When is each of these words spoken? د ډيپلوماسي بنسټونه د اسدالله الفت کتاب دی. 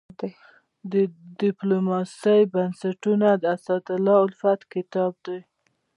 د 0.91 0.93
ډيپلوماسي 1.39 2.39
بنسټونه 2.53 3.27
د 3.41 3.43
اسدالله 3.57 4.17
الفت 4.25 4.59
کتاب 4.73 5.11
دی. 5.25 5.39